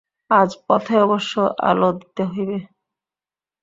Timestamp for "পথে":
0.65-0.95